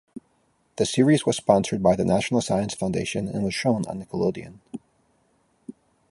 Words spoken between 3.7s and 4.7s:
on Nickelodeon.